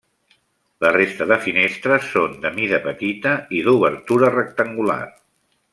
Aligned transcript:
La 0.85 0.89
resta 0.95 1.27
de 1.31 1.37
finestres 1.43 2.09
són 2.15 2.33
de 2.47 2.53
mida 2.57 2.81
petita 2.89 3.35
i 3.61 3.65
d'obertura 3.69 4.37
rectangular. 4.37 5.03